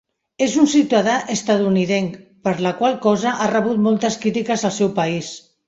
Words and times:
És 0.43 0.53
ciutadà 0.71 1.17
estatunidenc, 1.33 2.17
per 2.49 2.55
la 2.69 2.73
qual 2.81 2.97
cosa 3.05 3.37
ha 3.45 3.53
rebut 3.55 3.87
moltes 3.91 4.21
crítiques 4.25 4.69
al 4.71 4.77
seu 4.83 4.93
país. 5.01 5.35